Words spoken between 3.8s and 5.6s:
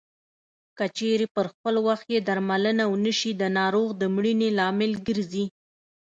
د مړینې لامل ګرځي.